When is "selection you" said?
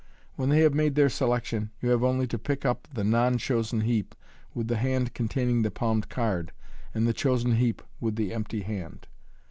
1.09-1.89